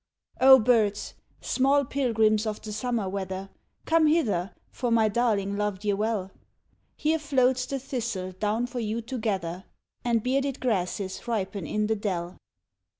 Oh 0.39 0.57
birds! 0.57 1.13
small 1.41 1.85
pilgrims 1.85 2.47
of 2.47 2.59
the 2.59 2.73
summer 2.73 3.07
weather, 3.07 3.51
Come 3.85 4.07
hither, 4.07 4.55
for 4.71 4.89
my 4.89 5.07
darling 5.07 5.57
loved 5.57 5.85
ye 5.85 5.93
well; 5.93 6.31
Here 6.95 7.19
floats 7.19 7.67
the 7.67 7.77
thistle 7.77 8.31
down 8.31 8.65
for 8.65 8.79
you 8.79 9.03
to 9.03 9.19
gather, 9.19 9.65
And 10.03 10.23
bearded 10.23 10.59
grasses 10.59 11.27
ripen 11.27 11.67
in 11.67 11.85
the 11.85 11.95
dell. 11.95 12.37